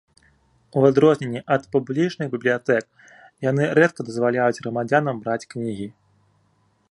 У 0.79 0.81
адрозненне 0.89 1.41
ад 1.55 1.67
публічных 1.75 2.27
бібліятэк, 2.33 2.85
яны 3.49 3.69
рэдка 3.79 4.01
дазваляюць 4.09 4.61
грамадзянам 4.61 5.15
браць 5.27 5.43
кнігі. 5.55 5.87